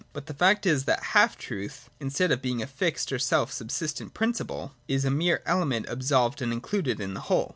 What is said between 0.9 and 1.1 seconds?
the